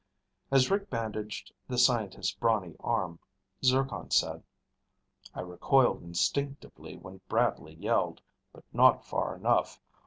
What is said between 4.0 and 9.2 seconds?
said, "I recoiled instinctively when Bradley yelled. But not